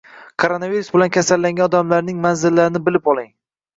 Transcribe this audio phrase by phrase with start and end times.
[0.43, 3.29] Koronavirus bilan kasallangan odamlarning manzillarini bilib oling